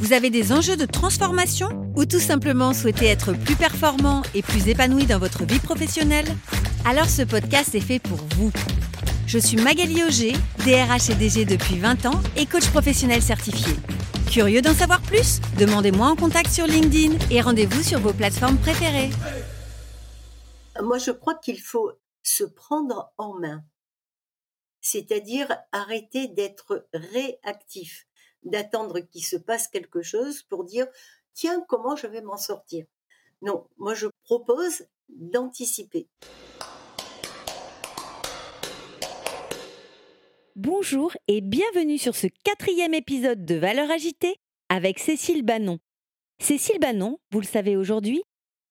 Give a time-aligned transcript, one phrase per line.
[0.00, 4.66] vous avez des enjeux de transformation ou tout simplement souhaitez être plus performant et plus
[4.66, 6.24] épanoui dans votre vie professionnelle?
[6.86, 8.50] Alors ce podcast est fait pour vous.
[9.26, 10.32] Je suis Magali Auger,
[10.64, 13.74] DRH et DG depuis 20 ans et coach professionnel certifié.
[14.30, 15.38] Curieux d'en savoir plus?
[15.58, 19.10] Demandez-moi en contact sur LinkedIn et rendez-vous sur vos plateformes préférées.
[20.82, 23.62] Moi, je crois qu'il faut se prendre en main,
[24.80, 28.06] c'est-à-dire arrêter d'être réactif,
[28.42, 30.86] d'attendre qu'il se passe quelque chose pour dire
[31.34, 32.86] tiens, comment je vais m'en sortir?
[33.42, 36.08] Non, moi je propose d'anticiper.
[40.56, 44.36] Bonjour et bienvenue sur ce quatrième épisode de Valeurs agitée
[44.68, 45.78] avec Cécile Bannon.
[46.38, 48.22] Cécile Bannon, vous le savez aujourd'hui,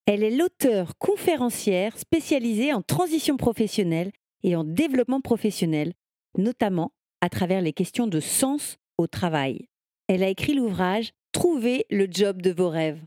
[0.06, 4.12] elle est l'auteure conférencière spécialisée en transition professionnelle
[4.44, 5.94] et en développement professionnel,
[6.38, 9.68] notamment à travers les questions de sens au travail.
[10.08, 13.04] Elle a écrit l'ouvrage Trouver le job de vos rêves.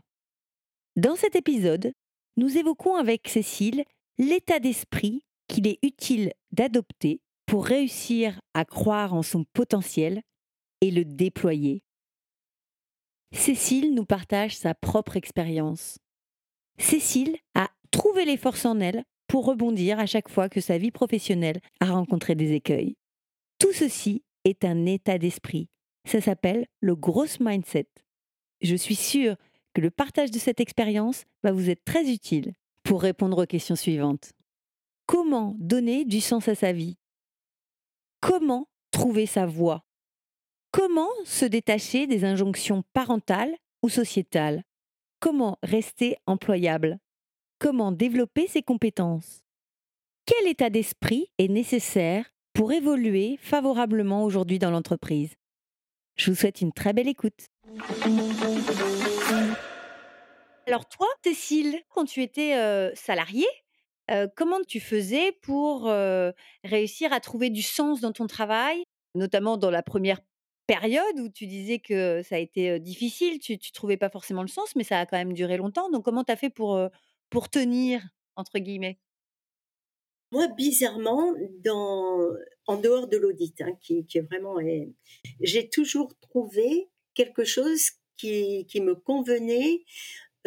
[0.95, 1.93] Dans cet épisode,
[2.37, 3.83] nous évoquons avec Cécile
[4.17, 10.21] l'état d'esprit qu'il est utile d'adopter pour réussir à croire en son potentiel
[10.79, 11.83] et le déployer.
[13.33, 15.99] Cécile nous partage sa propre expérience.
[16.77, 20.91] Cécile a trouvé les forces en elle pour rebondir à chaque fois que sa vie
[20.91, 22.95] professionnelle a rencontré des écueils.
[23.59, 25.67] Tout ceci est un état d'esprit.
[26.05, 27.87] Ça s'appelle le gross mindset.
[28.61, 29.35] Je suis sûre
[29.73, 33.75] que le partage de cette expérience va vous être très utile pour répondre aux questions
[33.75, 34.33] suivantes.
[35.05, 36.97] Comment donner du sens à sa vie?
[38.21, 39.83] Comment trouver sa voie?
[40.71, 44.63] Comment se détacher des injonctions parentales ou sociétales?
[45.19, 46.99] Comment rester employable?
[47.59, 49.41] Comment développer ses compétences?
[50.25, 55.35] Quel état d'esprit est nécessaire pour évoluer favorablement aujourd'hui dans l'entreprise?
[56.15, 57.47] Je vous souhaite une très belle écoute.
[60.67, 62.55] Alors toi, Cécile, quand tu étais
[62.95, 63.47] salariée,
[64.35, 65.91] comment tu faisais pour
[66.63, 68.83] réussir à trouver du sens dans ton travail,
[69.15, 70.21] notamment dans la première
[70.65, 74.47] période où tu disais que ça a été difficile, tu ne trouvais pas forcément le
[74.47, 75.89] sens, mais ça a quand même duré longtemps.
[75.89, 76.79] Donc comment tu as fait pour,
[77.29, 78.01] pour tenir,
[78.35, 78.99] entre guillemets?
[80.33, 81.35] Moi, bizarrement,
[82.65, 84.57] en dehors de l'audit, hein, qui, est vraiment,
[85.39, 87.83] j'ai toujours trouvé quelque chose
[88.17, 89.83] qui, me convenait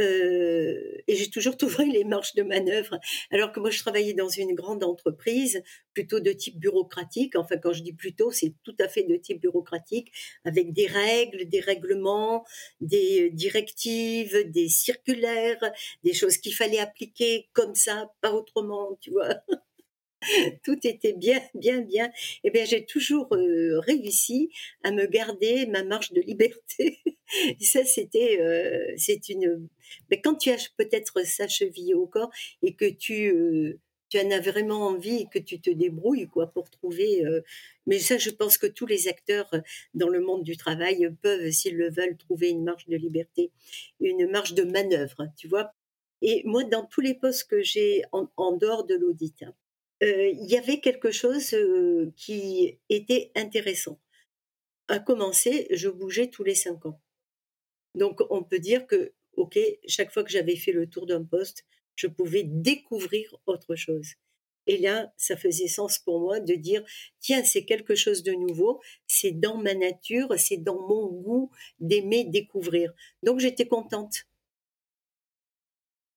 [0.01, 2.99] euh, et j'ai toujours trouvé les marges de manœuvre.
[3.31, 5.63] Alors que moi, je travaillais dans une grande entreprise,
[5.95, 7.37] plutôt de type bureaucratique.
[7.37, 10.11] Enfin, quand je dis plutôt, c'est tout à fait de type bureaucratique,
[10.45, 12.45] avec des règles, des règlements,
[12.81, 15.63] des directives, des circulaires,
[16.03, 19.37] des choses qu'il fallait appliquer comme ça, pas autrement, tu vois.
[20.65, 22.11] tout était bien, bien, bien.
[22.45, 24.51] Eh bien, j'ai toujours euh, réussi
[24.83, 26.99] à me garder ma marge de liberté.
[27.61, 29.69] Ça, c'était, euh, c'est une.
[30.11, 32.31] Mais quand tu as peut-être sa cheville au corps
[32.63, 33.79] et que tu, euh,
[34.09, 37.25] tu en as vraiment envie et que tu te débrouilles, quoi, pour trouver.
[37.87, 39.51] mais ça, je pense que tous les acteurs
[39.95, 43.51] dans le monde du travail peuvent, s'ils le veulent, trouver une marge de liberté,
[44.01, 45.73] une marge de manœuvre, tu vois.
[46.23, 49.55] Et moi, dans tous les postes que j'ai en, dehors de l'audit, hein,
[50.01, 51.57] il y avait quelque chose
[52.17, 53.99] qui était intéressant.
[54.89, 57.01] À commencer, je bougeais tous les cinq ans.
[57.95, 61.65] Donc, on peut dire que, OK, chaque fois que j'avais fait le tour d'un poste,
[61.95, 64.13] je pouvais découvrir autre chose.
[64.67, 66.85] Et là, ça faisait sens pour moi de dire,
[67.21, 72.25] tiens, c'est quelque chose de nouveau, c'est dans ma nature, c'est dans mon goût d'aimer
[72.25, 72.93] découvrir.
[73.23, 74.25] Donc, j'étais contente.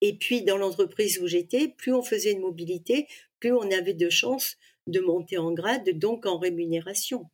[0.02, 3.08] Et puis, dans l'entreprise où j'étais, plus on faisait une mobilité,
[3.40, 4.58] plus on avait de chances
[4.88, 7.30] de monter en grade, donc en rémunération.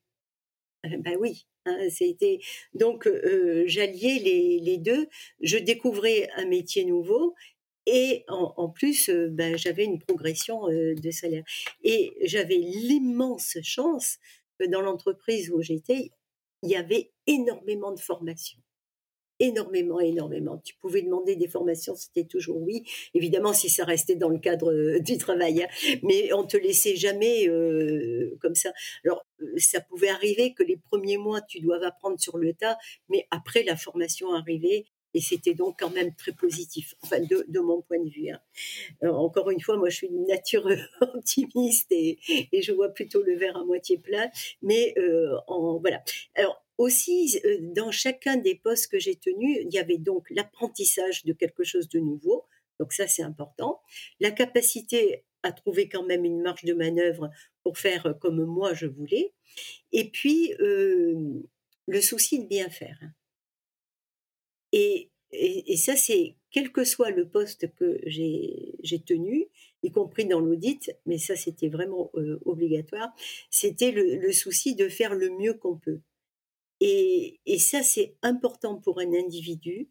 [0.83, 2.39] ben oui, hein, c'était
[2.73, 4.19] donc euh, j'alliais
[4.61, 5.07] les, deux.
[5.41, 7.35] Je découvrais un métier nouveau
[7.87, 11.43] et en, plus, euh, ben, j'avais une progression euh, de salaire.
[11.83, 14.17] Et j'avais l'immense chance
[14.59, 16.11] que dans l'entreprise où j'étais,
[16.63, 18.59] il y avait énormément de formation
[19.39, 20.57] énormément, énormément.
[20.63, 22.83] Tu pouvais demander des formations, c'était toujours oui.
[23.13, 25.67] Évidemment, si ça restait dans le cadre euh, du travail, hein.
[26.03, 28.71] mais on te laissait jamais euh, comme ça.
[29.03, 32.77] Alors, euh, ça pouvait arriver que les premiers mois, tu dois apprendre sur le tas,
[33.09, 37.81] mais après la formation arrivait et c'était donc quand même très positif, enfin de, mon
[37.81, 38.31] point de vue.
[38.31, 38.39] Hein.
[39.07, 40.67] encore une fois, moi je suis une nature
[41.01, 42.19] optimiste et,
[42.51, 44.29] et, je vois plutôt le verre à moitié plein,
[44.61, 44.93] mais
[45.47, 46.03] en, voilà.
[46.35, 51.33] Alors aussi, dans chacun des postes que j'ai tenus, il y avait donc l'apprentissage de
[51.33, 52.45] quelque chose de nouveau,
[52.79, 53.81] donc ça c'est important,
[54.19, 57.29] la capacité à trouver quand même une marge de manœuvre
[57.63, 59.33] pour faire comme moi je voulais,
[59.91, 62.99] et puis le souci de bien faire.
[64.71, 65.09] Et,
[65.77, 69.47] ça, c'est quel que soit le poste que j'ai tenu,
[69.83, 73.13] y compris dans l'audit, mais ça, c'était vraiment euh, obligatoire,
[73.49, 76.01] c'était le, souci de faire le mieux qu'on peut.
[76.87, 79.89] Et, ça, c'est important pour un individu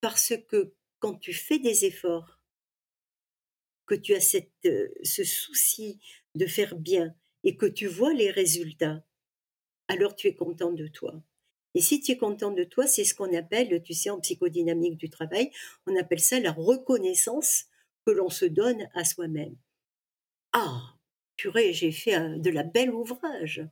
[0.00, 2.40] parce que quand tu fais des efforts,
[3.84, 6.00] que tu as cette, euh, ce souci
[6.34, 7.14] de faire bien
[7.44, 9.04] et que tu vois les résultats,
[9.88, 11.22] alors tu es content de toi.
[11.74, 14.96] Et si tu es content de toi, c'est ce qu'on appelle, tu sais, en psychodynamique
[14.96, 15.50] du travail,
[15.86, 17.66] on appelle ça la reconnaissance
[18.06, 19.56] que l'on se donne à soi-même.
[20.54, 20.96] Ah,
[21.36, 23.68] purée, j'ai fait de la belle ouvrage.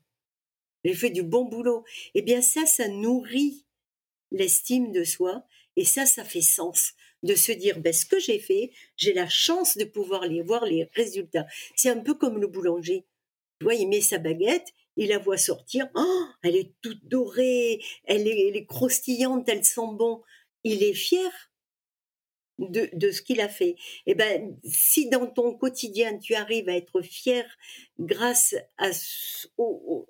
[0.86, 1.84] J'ai fait du bon boulot.
[2.14, 3.64] Eh bien, ça, ça nourrit
[4.30, 5.42] l'estime de soi.
[5.74, 6.92] Et ça, ça fait sens
[7.24, 10.64] de se dire, ben, ce que j'ai fait, j'ai la chance de pouvoir les voir
[10.64, 11.46] les résultats.
[11.74, 13.04] C'est un peu comme le boulanger.
[13.58, 18.28] Tu il met sa baguette, il la voit sortir, oh, elle est toute dorée, elle
[18.28, 20.22] est, croustillante, elle sent bon.
[20.62, 21.32] Il est fier
[22.58, 23.70] de, ce qu'il a fait.
[23.70, 27.44] Et eh ben, si dans ton quotidien tu arrives à être fier
[27.98, 29.46] grâce à ce,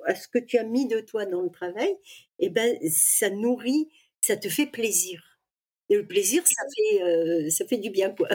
[0.05, 1.91] à ce que tu as mis de toi dans le travail,
[2.39, 3.89] et eh ben, ça nourrit,
[4.21, 5.41] ça te fait plaisir.
[5.89, 8.29] Et le plaisir, ça fait, euh, ça fait du bien, quoi.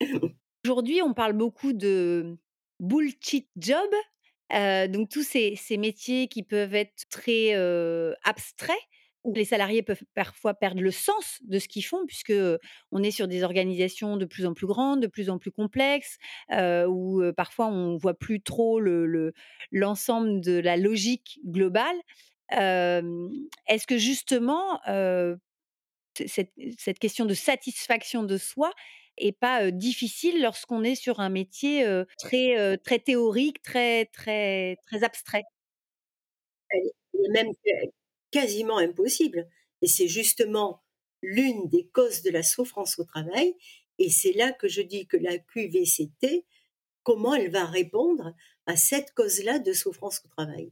[0.64, 2.36] Aujourd'hui, on parle beaucoup de
[2.80, 3.88] bullshit job,
[4.90, 7.54] donc tous ces, métiers qui peuvent être très
[8.24, 8.76] abstraits,
[9.26, 12.32] où les salariés peuvent parfois perdre le sens de ce qu'ils font, puisque
[12.92, 16.16] on est sur des organisations de plus en plus grandes, de plus en plus complexes,
[16.52, 18.80] où parfois on voit plus trop
[19.72, 21.96] l'ensemble de la logique globale.
[22.50, 24.80] Est-ce que justement
[26.14, 28.72] cette, question de satisfaction de soi
[29.18, 31.84] et pas difficile lorsqu'on est sur un métier
[32.18, 35.42] très très théorique, très très très abstrait?
[36.70, 37.52] Est même
[38.36, 39.48] quasiment impossible.
[39.80, 40.82] Et c'est justement
[41.22, 43.54] l'une des causes de la souffrance au travail.
[43.98, 46.44] Et c'est là que je dis que la QVCT,
[47.02, 48.34] comment elle va répondre
[48.66, 50.70] à cette cause-là de souffrance au travail?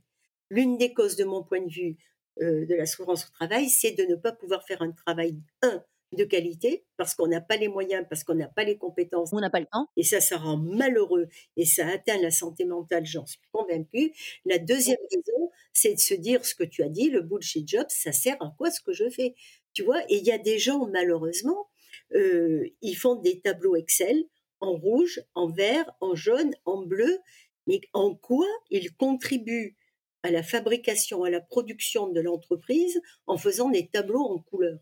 [0.50, 1.96] L'une des causes de mon point de vue
[2.38, 5.82] de la souffrance au travail, c'est de ne pas pouvoir faire un travail, un,
[6.14, 9.30] de qualité parce qu'on n'a pas les moyens, parce qu'on n'a pas les compétences.
[9.32, 9.88] On n'a pas le temps.
[9.96, 14.12] Et ça, ça rend malheureux et ça atteint la santé mentale, j'en suis convaincue.
[14.44, 17.86] La deuxième raison, c'est de se dire ce que tu as dit, le bullshit job,
[17.88, 19.34] ça sert à quoi ce que je fais?
[19.72, 21.68] Tu vois, et il y a des gens, malheureusement,
[22.14, 24.24] euh, ils font des tableaux Excel
[24.60, 27.18] en rouge, en vert, en jaune, en bleu,
[27.66, 29.76] mais en quoi ils contribuent
[30.22, 34.78] à la fabrication, à la production de l'entreprise en faisant des tableaux en couleur?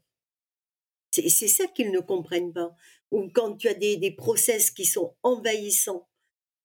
[1.13, 2.75] C'est ça qu'ils ne comprennent pas.
[3.11, 6.09] Ou quand tu as des, process qui sont envahissants,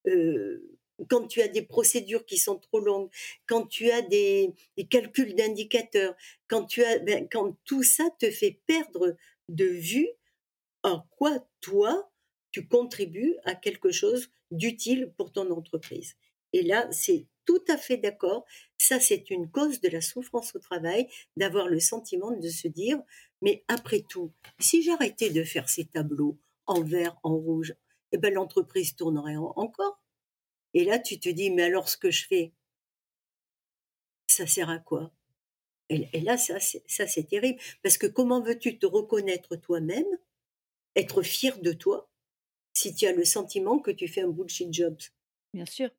[0.08, 0.78] euh,
[1.10, 3.10] quand tu as des procédures qui sont trop longues,
[3.46, 4.54] quand tu as des,
[4.90, 6.16] calculs d'indicateurs,
[6.48, 6.68] quand
[7.04, 9.16] ben, quand tout ça te fait perdre
[9.50, 10.10] de vue
[10.84, 12.10] en quoi toi
[12.52, 16.16] tu contribues à quelque chose d'utile pour ton entreprise.
[16.54, 18.45] Et là, c'est tout à fait d'accord.
[18.78, 23.02] Ça, c'est une cause de la souffrance au travail, d'avoir le sentiment de se dire,
[23.42, 27.76] mais après tout, si j'arrêtais de faire ces tableaux en vert, en rouge,
[28.12, 30.02] eh ben, l'entreprise tournerait encore.
[30.74, 32.54] Et là, tu te dis, mais alors ce que je fais,
[34.28, 35.12] ça sert à quoi?
[35.90, 37.60] Et, et, là, ça, c'est terrible.
[37.82, 40.06] Parce que comment veux-tu te reconnaître toi-même,
[40.96, 42.10] être fier de toi,
[42.74, 44.98] si tu as le sentiment que tu fais un bullshit job?
[45.54, 45.90] Bien sûr.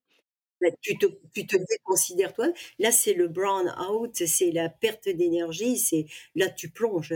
[0.61, 2.49] Bah, tu te, tu te déconsidères toi.
[2.79, 7.15] Là, c'est le brown out, c'est la perte d'énergie, c'est là tu plonges,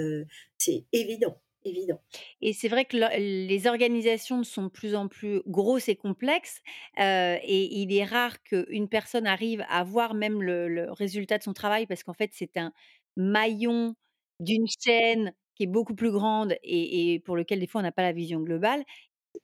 [0.59, 1.37] c'est évident.
[1.65, 2.01] Évident.
[2.41, 6.61] Et c'est vrai que les organisations sont de plus en plus grosses et complexes,
[6.99, 11.87] et il est rare qu'une personne arrive à voir même le, résultat de son travail,
[11.87, 12.73] parce qu'en fait, c'est un
[13.17, 13.95] maillon
[14.41, 17.93] d'une chaîne qui est beaucoup plus grande et, et pour lequel des fois on n'a
[17.93, 18.83] pas la vision globale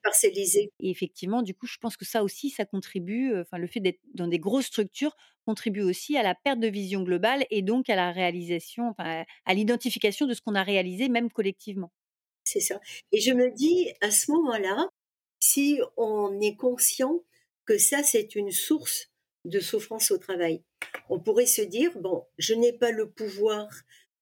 [0.02, 0.70] parcellisé.
[0.80, 4.00] Et effectivement, du coup, je pense que ça aussi, ça contribue, enfin, le fait d'être
[4.14, 5.16] dans des grosses structures
[5.46, 9.54] contribue aussi à la perte de vision globale et donc à la réalisation, enfin, à
[9.54, 11.90] l'identification de ce qu'on a réalisé, même collectivement.
[12.44, 12.80] C'est ça.
[13.12, 14.88] Et je me dis, à ce moment-là,
[15.40, 17.22] si on est conscient
[17.66, 19.10] que ça, c'est une source
[19.44, 20.62] de souffrance au travail,
[21.08, 23.68] on pourrait se dire, bon, je n'ai pas le pouvoir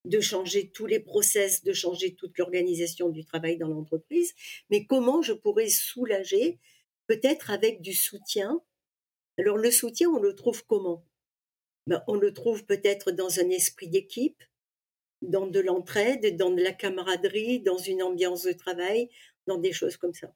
[0.06, 4.34] de changer tous les process, de changer toute l'organisation du travail dans l'entreprise,
[4.70, 6.58] mais comment je pourrais soulager,
[7.06, 8.62] peut-être avec du soutien.
[9.38, 11.04] Alors le soutien, on le trouve comment?
[11.86, 14.42] Ben, On le trouve peut-être dans un esprit d'équipe,
[15.22, 19.10] dans de l'entraide, dans de la camaraderie, dans une ambiance de travail,
[19.46, 20.32] dans des choses comme ça.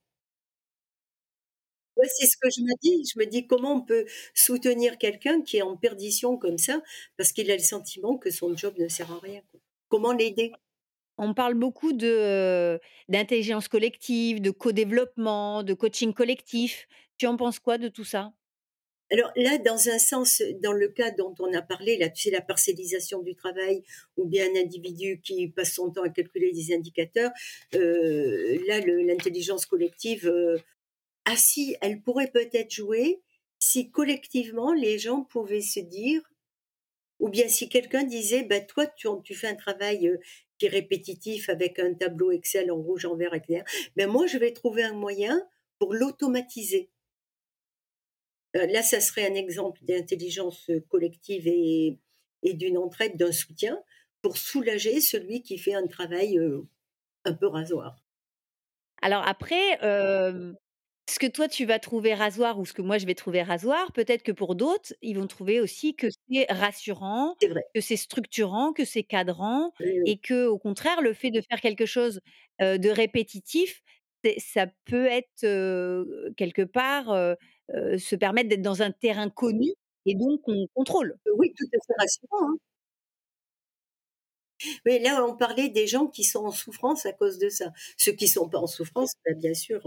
[2.09, 3.05] C'est ce que je me dis.
[3.13, 6.83] Je me dis comment on peut soutenir quelqu'un qui est en perdition comme ça
[7.17, 9.43] parce qu'il a le sentiment que son job ne sert à rien.
[9.89, 10.53] Comment l'aider?
[11.19, 16.89] On parle beaucoup de d'intelligence collective, de co-développement, de coaching collectif.
[17.19, 18.33] Tu en penses quoi de tout ça?
[19.13, 22.31] Alors là, dans un sens, dans le cas dont on a parlé, là, tu sais,
[22.31, 23.83] la parcellisation du travail,
[24.17, 27.33] ou bien un individu qui passe son temps à calculer des indicateurs,
[27.75, 30.57] euh, là, l'intelligence collective, euh,
[31.31, 33.23] ah si, elle pourrait peut-être jouer
[33.61, 36.23] si collectivement les gens pouvaient se dire,
[37.21, 40.19] ou bien si quelqu'un disait, bah, toi, tu, tu fais un travail euh,
[40.59, 43.63] qui est répétitif avec un tableau Excel en rouge, en vert, etc.
[43.95, 45.41] Ben moi, je vais trouver un moyen
[45.79, 46.91] pour l'automatiser.
[48.57, 51.97] Euh, là, ça serait un exemple d'intelligence collective et,
[52.43, 53.81] et d'une entraide, d'un soutien
[54.21, 56.63] pour soulager celui qui fait un travail euh,
[57.25, 58.03] un peu rasoir.
[59.01, 59.79] Alors après,
[61.11, 63.93] ce que toi tu vas trouver rasoir ou ce que moi je vais trouver rasoir,
[63.93, 67.37] peut-être que pour d'autres, ils vont trouver aussi que c'est rassurant,
[67.75, 69.73] que c'est structurant, que c'est cadrant
[70.07, 72.21] et que au contraire le fait de faire quelque chose,
[72.61, 73.83] de répétitif,
[74.39, 76.05] ça peut être,
[76.37, 77.07] quelque part,
[77.99, 79.69] se permettre d'être dans un terrain connu
[80.07, 81.17] et donc on contrôle.
[81.37, 82.57] Oui, tout à fait rassurant, hein.
[84.87, 87.73] Oui, là, on parlait des gens qui sont en souffrance à cause de ça.
[87.97, 89.83] Ceux qui sont pas en souffrance, bah, bien sûr,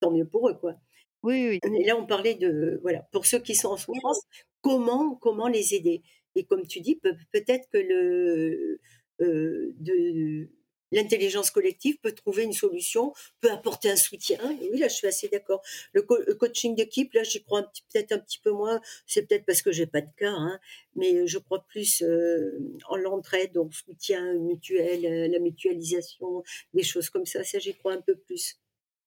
[0.00, 0.74] tant mieux pour eux, quoi.
[1.22, 1.60] Oui, oui.
[1.62, 4.20] Et là, on parlait de, voilà, pour ceux qui sont en souffrance,
[4.60, 6.02] comment, comment les aider?
[6.34, 7.00] Et comme tu dis,
[7.32, 8.80] peut-être que le,
[9.20, 10.48] euh, de,
[10.94, 14.38] l'intelligence collective peut trouver une solution, peut apporter un soutien.
[14.60, 15.62] oui, là, je suis assez d'accord.
[15.92, 18.80] Le, coaching d'équipe, là, j'y crois peut-être un petit peu moins.
[19.06, 20.58] C'est peut-être parce que j'ai pas de cas, hein,
[20.94, 22.58] mais je crois plus euh,
[22.88, 27.44] en l'entraide, donc soutien mutuel, euh, la mutualisation, des choses comme ça.
[27.44, 28.58] Ça, j'y crois un peu plus.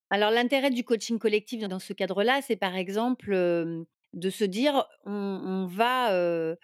[0.10, 3.32] Alors l'intérêt du coaching collectif dans ce cadre-là, c'est par exemple
[4.14, 6.56] de se dire on, va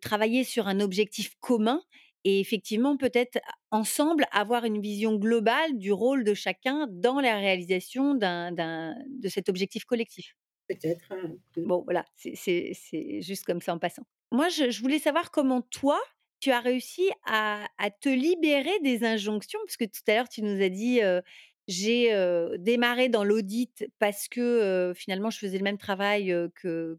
[0.00, 1.82] travailler sur un objectif commun
[2.24, 3.38] et effectivement peut-être
[3.70, 9.84] ensemble avoir une vision globale du rôle de chacun dans la réalisation de cet objectif
[9.84, 10.34] collectif.
[10.68, 11.12] Peut-être.
[11.12, 12.72] Hein, bon, voilà, c'est
[13.20, 14.04] juste comme ça en passant.
[14.32, 16.00] Moi, je, voulais savoir comment toi,
[16.40, 17.66] tu as réussi à,
[18.00, 21.00] te libérer des injonctions, parce que tout à l'heure, tu nous as dit,
[21.66, 22.12] j'ai
[22.58, 26.98] démarré dans l'audit parce que finalement je faisais le même travail que,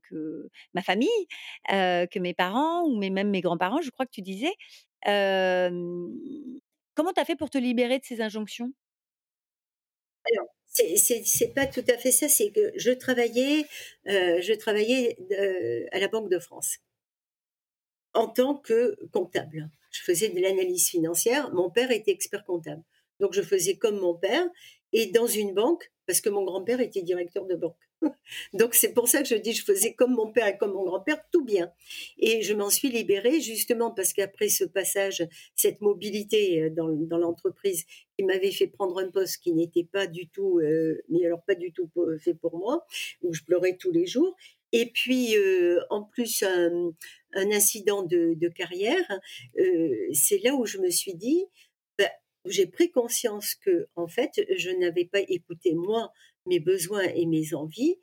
[0.74, 1.10] ma famille,
[1.70, 4.54] que mes parents ou même mes grands-parents, je crois que tu disais.
[6.96, 8.72] comment tu as fait pour te libérer de ces injonctions?
[10.34, 13.66] Alors, c'est pas tout à fait ça, c'est que je travaillais,
[14.06, 15.18] je travaillais
[15.92, 16.78] à la Banque de France
[18.14, 19.70] en tant que comptable.
[19.92, 21.54] Je faisais de l'analyse financière.
[21.54, 22.82] Mon père était expert comptable.
[23.20, 24.46] Donc je faisais comme mon père
[24.94, 27.76] et dans une banque parce que mon grand-père était directeur de banque.
[28.54, 30.84] Donc c'est pour ça que je dis je faisais comme mon père et comme mon
[30.84, 31.72] grand-père tout bien.
[32.20, 37.18] Et je m'en suis libérée justement parce qu'après ce passage, cette mobilité euh, dans, dans
[37.18, 41.44] l'entreprise qui m'avait fait prendre un poste qui n'était pas du tout, euh, mais alors
[41.44, 42.86] pas du tout fait pour moi,
[43.22, 44.36] où je pleurais tous les jours.
[44.72, 46.92] Et puis euh, en plus un,
[47.34, 49.06] incident de, carrière,
[50.14, 51.46] c'est là où je me suis dit
[52.46, 56.12] j'ai pris conscience que, en fait, je n'avais pas écouté moi
[56.46, 57.98] mes besoins et mes envies.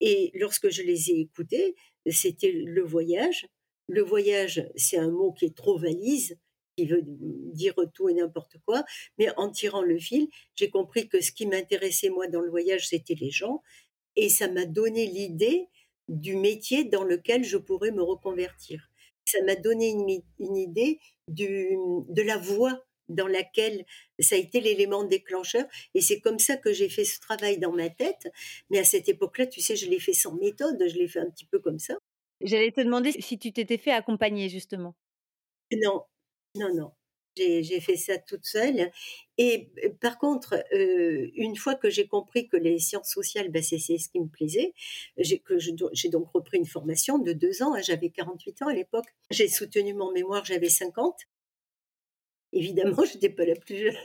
[0.00, 1.74] Et lorsque je les ai écoutés,
[2.06, 3.48] c'était le voyage.
[3.88, 6.38] Le voyage, c'est un mot qui est trop valise,
[6.76, 8.84] qui veut dire tout et n'importe quoi.
[9.18, 12.88] Mais en tirant le fil, j'ai compris que ce qui m'intéressait moi dans le voyage,
[12.88, 13.62] c'était les gens.
[14.14, 15.68] Et ça m'a donné l'idée
[16.08, 18.90] du métier dans lequel je pourrais me reconvertir.
[19.24, 23.84] Ça m'a donné une, idée de la voie dans laquelle
[24.18, 25.64] ça a été l'élément déclencheur.
[25.94, 28.28] Et c'est comme ça que j'ai fait ce travail dans ma tête.
[28.70, 31.30] Mais à cette époque-là, tu sais, je l'ai fait sans méthode, je l'ai fait un
[31.30, 31.94] petit peu comme ça.
[32.40, 34.94] J'allais te demander si tu t'étais fait accompagner, justement.
[35.72, 36.04] Non,
[36.54, 36.92] non, non.
[37.36, 38.90] J'ai fait ça toute seule.
[39.36, 43.62] Et euh, par contre, euh, une fois que j'ai compris que les sciences sociales, ben
[43.62, 44.74] c'est ce qui me plaisait,
[45.18, 47.74] j'ai donc repris une formation de deux ans.
[47.74, 49.06] Hein, j'avais 48 ans à l'époque.
[49.30, 51.14] J'ai soutenu mon mémoire, j'avais 50.
[52.52, 53.96] Évidemment, je n'étais pas la plus jeune.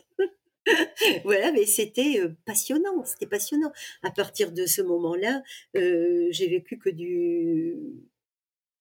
[1.23, 3.71] voilà, mais c'était passionnant, c'était passionnant.
[4.01, 7.77] À partir de ce moment-là, j'ai vécu que du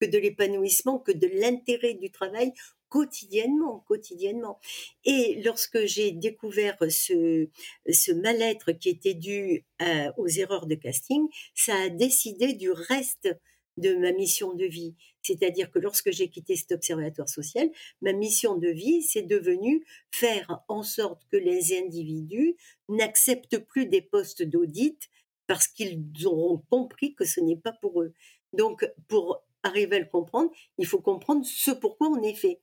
[0.01, 2.53] que de l'épanouissement, que de l'intérêt du travail
[2.89, 4.59] quotidiennement, quotidiennement.
[5.05, 7.49] Et lorsque j'ai découvert ce,
[7.89, 9.65] ce mal-être qui était dû
[10.19, 13.29] aux erreurs de casting, ça a décidé du reste
[13.77, 14.95] de ma mission de vie.
[15.23, 20.63] C'est-à-dire que lorsque j'ai quitté cet observatoire social, ma mission de vie, c'est devenu faire
[20.69, 22.57] en sorte que les individus
[22.89, 25.09] n'acceptent plus des postes d'audit
[25.47, 28.13] parce qu'ils auront compris que ce n'est pas pour eux.
[28.53, 32.61] Donc, pour arriver à le comprendre, il faut comprendre ce pourquoi on est fait.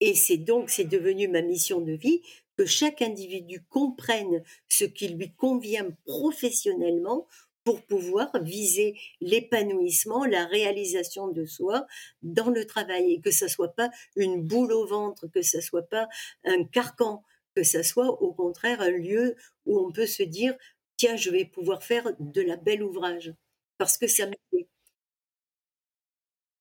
[0.00, 2.22] Et c'est donc, c'est devenu ma mission de vie
[2.56, 7.26] que chaque individu comprenne ce qui lui convient professionnellement
[7.68, 11.86] pour pouvoir viser l'épanouissement, la réalisation de soi
[12.22, 13.12] dans le travail.
[13.12, 16.08] Et que ça soit pas une boule au ventre, que ça soit pas
[16.44, 17.22] un carcan,
[17.54, 20.56] que ça soit au contraire un lieu où on peut se dire
[20.96, 23.34] tiens, je vais pouvoir faire de la belle ouvrage.
[23.76, 24.66] Parce que ça me plaît.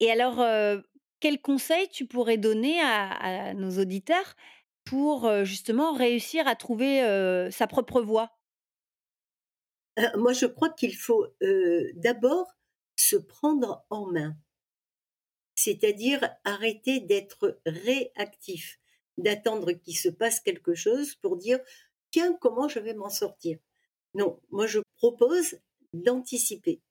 [0.01, 0.81] Et alors, euh,
[1.21, 4.35] quel conseil tu pourrais donner à, nos auditeurs
[4.83, 8.36] pour euh, justement réussir à trouver euh, sa propre voie?
[10.15, 12.47] Moi, je crois qu'il faut euh, d'abord
[12.95, 14.35] se prendre en main,
[15.55, 18.79] c'est-à-dire arrêter d'être réactif,
[19.17, 21.59] d'attendre qu'il se passe quelque chose pour dire
[22.11, 23.57] tiens, comment je vais m'en sortir?
[24.13, 25.59] Non, moi je propose
[25.93, 26.81] d'anticiper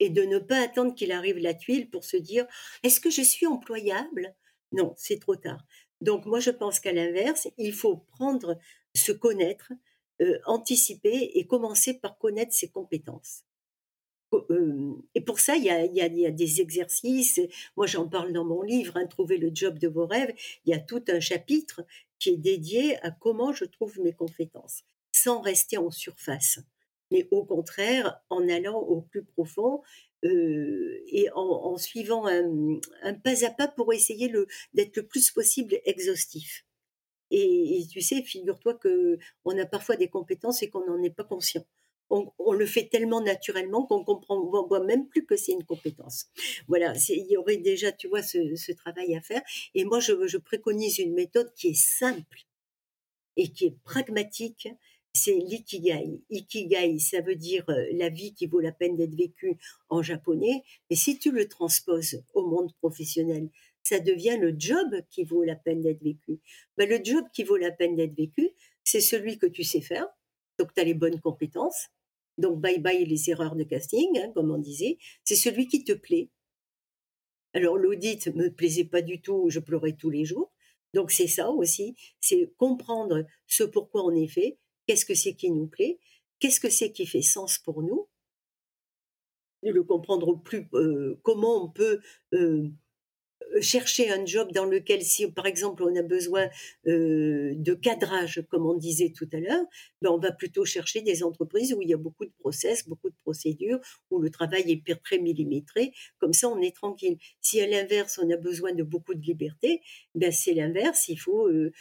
[0.00, 2.46] et de ne pas attendre qu'il arrive la tuile pour se dire
[2.82, 4.34] est-ce que je suis employable?
[4.72, 5.64] Non, c'est trop tard.
[6.00, 8.58] Donc moi je pense qu'à l'inverse, il faut prendre,
[8.94, 9.72] se connaître,
[10.22, 13.42] euh, anticiper et commencer par connaître ses compétences.
[14.50, 17.40] Euh, et pour ça, il y a, des exercices.
[17.76, 20.32] Moi, j'en parle dans mon livre, hein, Trouver le job de vos rêves.
[20.64, 21.84] Il y a tout un chapitre
[22.18, 26.60] qui est dédié à comment je trouve mes compétences, sans rester en surface,
[27.10, 29.82] mais au contraire, en allant au plus profond
[30.24, 34.32] euh, et en, suivant un, un, pas à pas pour essayer
[34.72, 36.64] d'être le plus possible exhaustif.
[37.34, 41.24] Et, tu sais, figure-toi que on a parfois des compétences et qu'on n'en est pas
[41.24, 41.64] conscient.
[42.10, 46.26] On, le fait tellement naturellement qu'on comprend, on voit même plus que c'est une compétence.
[46.68, 49.40] Voilà, il y aurait déjà, tu vois, ce, travail à faire.
[49.74, 52.44] Et moi, je, je, préconise une méthode qui est simple
[53.38, 54.68] et qui est pragmatique.
[55.14, 56.20] C'est l'ikigai.
[56.28, 60.64] Ikigai, ça veut dire euh, la vie qui vaut la peine d'être vécue en japonais.
[60.90, 63.48] Mais si tu le transposes au monde professionnel,
[63.82, 66.40] ça devient le job qui vaut la peine d'être vécu.
[66.76, 68.50] Ben, le job qui vaut la peine d'être vécu,
[68.84, 70.06] c'est celui que tu sais faire,
[70.58, 71.88] donc tu as les bonnes compétences,
[72.38, 75.92] donc bye bye les erreurs de casting, hein, comme on disait, c'est celui qui te
[75.92, 76.30] plaît.
[77.54, 80.52] Alors l'audit me plaisait pas du tout, je pleurais tous les jours.
[80.94, 85.50] Donc c'est ça aussi, c'est comprendre ce pourquoi on est fait, qu'est-ce que c'est qui
[85.50, 85.98] nous plaît,
[86.38, 88.08] qu'est-ce que c'est qui fait sens pour nous,
[89.70, 92.00] le comprendre plus, euh, comment on peut
[92.34, 92.68] euh,
[93.60, 96.48] chercher un job dans lequel, si par exemple on a besoin
[96.86, 99.64] euh, de cadrage, comme on disait tout à l'heure,
[100.00, 103.10] ben on va plutôt chercher des entreprises où il y a beaucoup de process, beaucoup
[103.10, 105.92] de procédures, où le travail est très millimétré.
[106.18, 107.18] Comme ça, on est tranquille.
[107.40, 109.80] Si à l'inverse, on a besoin de beaucoup de liberté,
[110.14, 111.08] ben c'est l'inverse.
[111.08, 111.72] Il faut euh,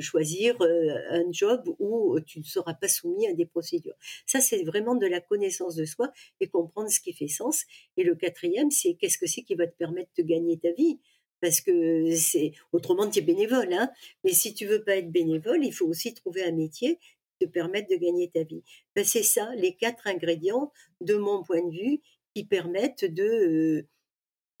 [0.00, 3.96] choisir un job où tu ne seras pas soumis à des procédures.
[4.26, 6.10] Ça, c'est vraiment de la connaissance de soi
[6.40, 7.64] et comprendre ce qui fait sens.
[7.96, 10.98] Et le quatrième, c'est qu'est-ce que c'est qui va te permettre de gagner ta vie?
[11.40, 13.72] Parce que c'est autrement tu es bénévole.
[13.72, 13.90] Hein
[14.24, 16.98] Mais si tu veux pas être bénévole, il faut aussi trouver un métier
[17.38, 18.62] qui te permette de gagner ta vie.
[18.94, 22.00] Ben, c'est ça, les quatre ingrédients, de mon point de vue,
[22.34, 23.86] qui permettent de,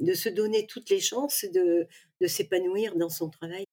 [0.00, 1.86] de se donner toutes les chances de,
[2.20, 3.65] de s'épanouir dans son travail.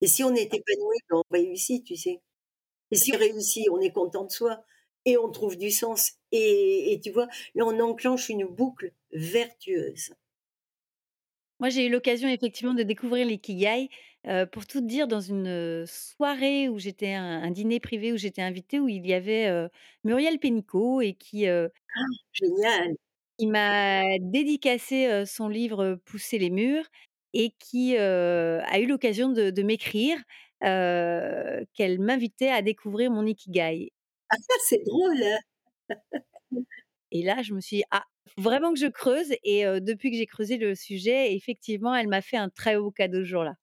[0.00, 2.20] Et si on est épanoui, ben, on réussit, tu sais.
[2.90, 4.64] Et si on réussit, on est content de soi
[5.04, 6.12] et on trouve du sens.
[6.32, 10.12] Et, et tu vois, là, on enclenche une boucle vertueuse.
[11.60, 13.90] Moi, j'ai eu l'occasion effectivement de découvrir l'ikigai,
[14.26, 18.80] euh, pour tout dire dans une, soirée où j'étais un dîner privé où j'étais invitée,
[18.80, 19.68] où il y avait, euh,
[20.04, 22.00] Muriel Pénicaud et qui, euh ah!
[22.32, 22.94] Génial!
[23.38, 26.84] qui m'a dédicacé, son livre, «Pousser les murs»
[27.32, 30.18] et qui, a eu l'occasion de m'écrire,
[30.60, 33.92] qu'elle m'invitait à découvrir mon ikigai.
[34.30, 35.38] Ah ça, c'est drôle, hein!
[37.12, 38.04] Et là, je me suis dit: «Ah,
[38.36, 42.36] vraiment que je creuse» et depuis que j'ai creusé le sujet, effectivement, elle m'a fait
[42.36, 43.54] un très beau cadeau ce jour-là.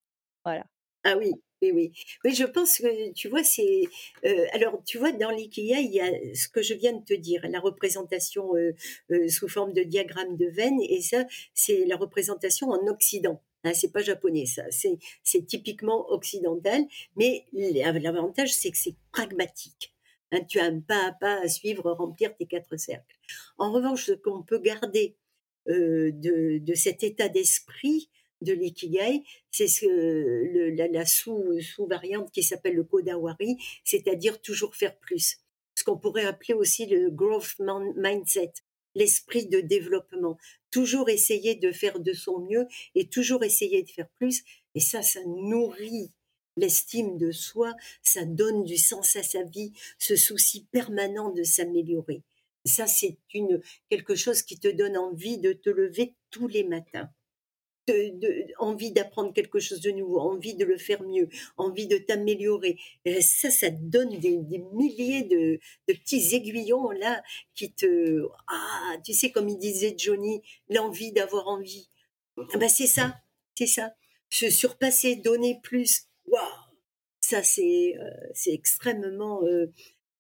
[0.44, 0.66] Voilà.
[1.06, 1.92] Ah oui, oui, oui.
[2.26, 3.84] Oui, je pense que, tu vois, c'est...
[4.54, 7.42] alors, tu vois, dans l'IKEA, il y a ce que je viens de te dire,
[7.50, 8.52] la représentation
[9.30, 13.42] sous forme de diagramme de veine, et ça, c'est la représentation en Occident.
[13.64, 14.64] Hein, c'est pas japonais, ça.
[14.72, 19.94] C'est typiquement occidental, mais l'avantage, c'est que c'est pragmatique.
[20.32, 23.16] Hein, tu as pas à pas à suivre, remplir tes quatre cercles.
[23.58, 25.16] En revanche, ce qu'on peut garder
[25.70, 28.10] euh, de, cet état d'esprit
[28.42, 35.38] de l'ikigai, c'est ce, la, sous, sous-variante qui s'appelle le kodawari, c'est-à-dire toujours faire plus.
[35.76, 37.56] Ce qu'on pourrait appeler aussi le growth
[37.96, 38.54] mindset,
[38.96, 40.38] l'esprit de développement.
[40.78, 44.44] Toujours essayer de faire de son mieux et toujours essayer de faire plus.
[44.76, 46.12] Et ça, ça nourrit
[46.56, 52.22] l'estime de soi, ça donne du sens à sa vie, ce souci permanent de s'améliorer.
[52.64, 53.60] Ça, c'est une
[53.90, 57.10] quelque chose qui te donne envie de te lever tous les matins
[58.60, 62.78] envie d'apprendre quelque chose de nouveau, envie de le faire mieux, envie de t'améliorer.
[63.22, 64.38] Ça, ça te donne des,
[64.74, 67.24] milliers de, petits aiguillons là
[67.56, 68.28] qui te...
[68.48, 71.90] Ah, tu sais, comme il disait Johnny, l'envie d'avoir envie.
[72.38, 73.16] Ah ben c'est ça,
[73.56, 73.94] c'est ça.
[74.30, 76.08] Se surpasser, donner plus.
[76.26, 76.42] Waouh
[77.22, 79.72] Ça, c'est euh, extrêmement, euh,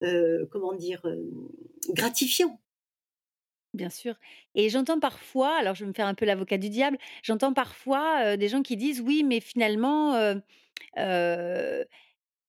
[0.03, 1.05] euh, comment dire,
[1.89, 2.59] gratifiant.
[3.73, 4.15] Bien sûr.
[4.55, 8.37] Et j'entends parfois, alors je vais me faire un peu l'avocat du diable, j'entends parfois
[8.37, 10.13] des gens qui disent oui, mais finalement,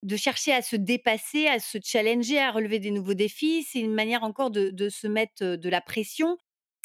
[0.03, 3.95] de chercher à se dépasser, à se challenger, à relever des nouveaux défis, c'est une
[3.95, 6.37] manière encore de, se mettre de la pression.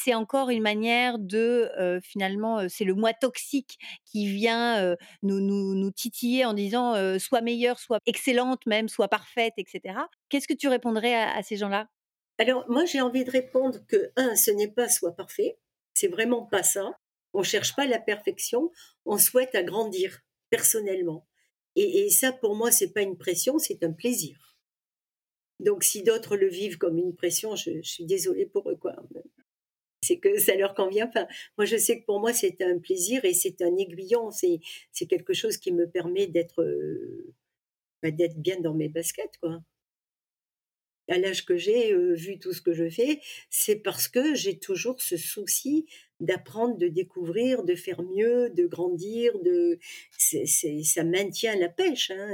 [0.02, 1.70] C'est encore une manière de,
[2.02, 8.66] finalement, c'est le moi toxique qui vient nous, titiller en disant sois meilleure, sois excellente
[8.66, 10.08] même, sois parfaite, etc.
[10.28, 11.88] Qu'est-ce que tu répondrais à ces gens-là?
[12.38, 15.58] Alors, moi, j'ai envie de répondre que, un, ce n'est pas soit parfait.
[15.94, 16.98] C'est vraiment pas ça.
[17.32, 18.72] On cherche pas la perfection.
[19.04, 20.20] On souhaite agrandir
[20.50, 21.26] personnellement.
[21.76, 24.56] Et, ça, pour moi, c'est pas une pression, c'est un plaisir.
[25.60, 28.94] Donc, si d'autres le vivent comme une pression, je, suis désolée pour eux, quoi.
[30.02, 31.10] C'est que ça leur convient.
[31.58, 34.30] Moi, je sais que pour moi, c'est un plaisir et c'est un aiguillon.
[34.30, 34.60] C'est,
[34.92, 37.34] c'est quelque chose qui me permet d'être, euh,
[38.02, 39.60] bah, d'être bien dans mes baskets, quoi
[41.08, 45.00] à l'âge que j'ai, vu tout ce que je fais, c'est parce que j'ai toujours
[45.00, 45.86] ce souci
[46.20, 49.78] d'apprendre, de découvrir, de faire mieux, de grandir, de
[50.16, 52.10] ça maintient la pêche.
[52.10, 52.32] Hein,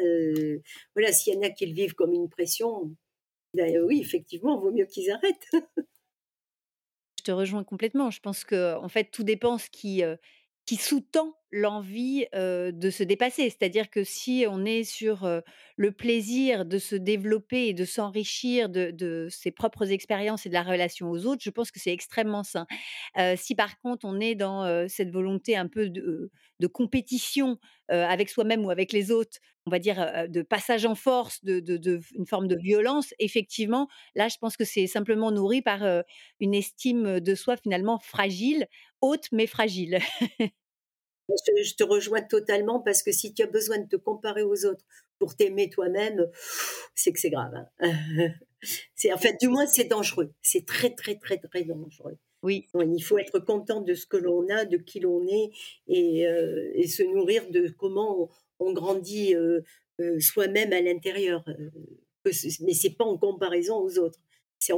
[0.94, 2.94] voilà, s'il y en a qui le vivent comme une pression,
[3.54, 5.50] ben oui, effectivement, vaut mieux qu'ils arrêtent.
[7.18, 8.10] Je te rejoins complètement.
[8.10, 10.02] Je pense que en fait, tout dépend ce qui
[10.76, 13.50] sous-tend l'envie de se dépasser.
[13.50, 15.28] C'est-à-dire que si on est sur
[15.76, 20.62] le plaisir de se développer et de s'enrichir de, ses propres expériences et de la
[20.62, 22.66] relation aux autres, je pense que c'est extrêmement sain.
[23.36, 26.30] si par contre on est dans cette volonté un peu de,
[26.72, 27.58] compétition
[27.88, 32.26] avec soi-même ou avec les autres, on va dire de passage en force, de, une
[32.26, 35.82] forme de violence, effectivement, là je pense que c'est simplement nourri par
[36.40, 38.66] une estime de soi finalement fragile,
[39.00, 39.98] haute mais fragile.
[41.62, 44.84] Je, te rejoins totalement parce que si tu as besoin de te comparer aux autres
[45.18, 46.28] pour t'aimer toi-même,
[46.94, 47.52] c'est que c'est grave.
[47.80, 47.92] Hein.
[48.94, 50.32] c'est en fait, du moins, c'est dangereux.
[50.42, 52.18] C'est très, très, très, très dangereux.
[52.42, 52.68] Oui.
[52.74, 55.50] il faut être content de ce que l'on a, de qui l'on est,
[55.88, 59.60] et, euh, et, se nourrir de comment on, grandit euh,
[60.00, 61.44] euh, soi-même à l'intérieur.
[62.24, 64.18] mais c'est pas en comparaison aux autres.
[64.58, 64.74] C'est,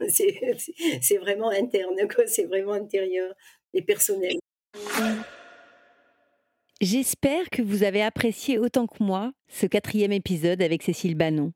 [1.02, 3.34] c'est, vraiment interne, c'est vraiment intérieur
[3.74, 4.38] et personnel.
[6.80, 11.52] J'espère que vous avez apprécié autant que moi ce quatrième épisode avec Cécile Bannon.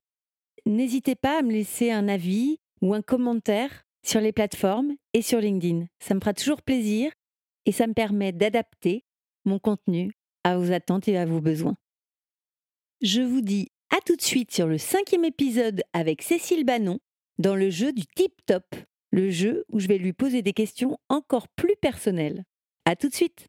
[0.67, 5.41] N'hésitez pas à me laisser un avis ou un commentaire sur les plateformes et sur
[5.41, 5.87] LinkedIn.
[5.99, 7.11] Ça me fera toujours plaisir
[7.65, 9.05] et ça me permet d'adapter
[9.45, 10.13] mon contenu
[10.45, 11.77] à vos attentes et à vos besoins.
[13.01, 17.01] Je vous dis à tout de suite sur le cinquième épisode avec Cécile Bannon
[17.39, 18.77] dans le jeu du Tip Top,
[19.11, 22.45] le jeu où je vais lui poser des questions encore plus personnelles.
[22.85, 23.49] À tout de suite!